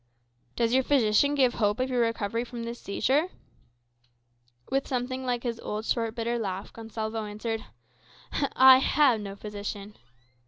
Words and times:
"Does 0.55 0.73
your 0.73 0.81
physician 0.81 1.35
give 1.35 1.53
hope 1.53 1.79
of 1.79 1.91
your 1.91 2.01
recovery 2.01 2.43
from 2.43 2.63
this 2.63 2.79
seizure?" 2.81 3.27
With 4.71 4.87
something 4.87 5.23
like 5.27 5.43
his 5.43 5.59
old 5.59 5.85
short, 5.85 6.15
bitter 6.15 6.39
laugh, 6.39 6.73
Gonsalvo 6.73 7.23
answered 7.29 7.65
"I 8.55 8.79
have 8.79 9.21
no 9.21 9.35
physician." 9.35 9.93